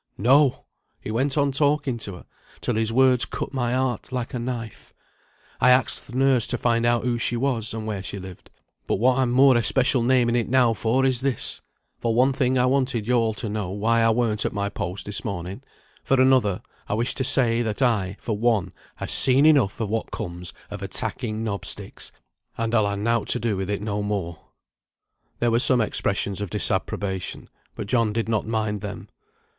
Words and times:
"No! 0.17 0.65
he 0.99 1.11
went 1.11 1.37
on 1.37 1.51
talking 1.51 1.99
to 1.99 2.15
her, 2.15 2.25
till 2.59 2.73
his 2.73 2.91
words 2.91 3.23
cut 3.25 3.53
my 3.53 3.73
heart 3.73 4.11
like 4.11 4.33
a 4.33 4.39
knife. 4.39 4.95
I 5.59 5.69
axed 5.69 6.07
th' 6.07 6.15
nurse 6.15 6.47
to 6.47 6.57
find 6.57 6.87
out 6.87 7.03
who 7.03 7.19
she 7.19 7.37
was, 7.37 7.71
and 7.71 7.85
where 7.85 8.01
she 8.01 8.17
lived. 8.17 8.49
But 8.87 8.95
what 8.95 9.19
I'm 9.19 9.29
more 9.29 9.55
especial 9.57 10.01
naming 10.01 10.35
it 10.35 10.49
now 10.49 10.73
for 10.73 11.05
is 11.05 11.21
this, 11.21 11.61
for 11.99 12.15
one 12.15 12.33
thing 12.33 12.57
I 12.57 12.65
wanted 12.65 13.05
yo 13.07 13.19
all 13.19 13.35
to 13.35 13.47
know 13.47 13.69
why 13.69 13.99
I 14.01 14.09
weren't 14.09 14.43
at 14.43 14.53
my 14.53 14.69
post 14.69 15.05
this 15.05 15.23
morning; 15.23 15.61
for 16.03 16.19
another, 16.19 16.63
I 16.89 16.95
wish 16.95 17.13
to 17.13 17.23
say, 17.23 17.61
that 17.61 17.83
I, 17.83 18.17
for 18.19 18.35
one, 18.35 18.73
ha' 18.97 19.05
seen 19.07 19.45
enough 19.45 19.79
of 19.79 19.89
what 19.89 20.09
comes 20.09 20.51
of 20.71 20.81
attacking 20.81 21.43
knob 21.43 21.63
sticks, 21.63 22.11
and 22.57 22.73
I'll 22.73 22.87
ha 22.87 22.95
nought 22.95 23.27
to 23.27 23.39
do 23.39 23.55
with 23.55 23.69
it 23.69 23.83
no 23.83 24.01
more." 24.01 24.39
There 25.37 25.51
were 25.51 25.59
some 25.59 25.79
expressions 25.79 26.41
of 26.41 26.49
disapprobation, 26.49 27.49
but 27.75 27.85
John 27.85 28.11
did 28.11 28.27
not 28.27 28.47
mind 28.47 28.81
them. 28.81 29.07